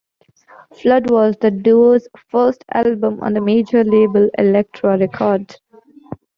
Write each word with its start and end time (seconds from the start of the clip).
"Flood" 0.73 1.11
was 1.11 1.35
the 1.39 1.51
duo's 1.51 2.07
first 2.29 2.65
album 2.73 3.19
on 3.21 3.33
the 3.35 3.39
major 3.39 3.83
label 3.83 4.31
Elektra 4.35 4.97
Records. 4.97 5.59